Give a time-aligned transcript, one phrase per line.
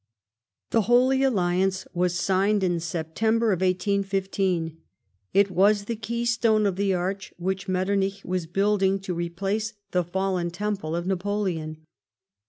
[0.71, 4.75] The Holy Alliance was signed in September, 1815.
[5.31, 10.49] It was the keystone of the arch which Metternich was building to replace the fallen
[10.49, 11.85] temple of Napoleon.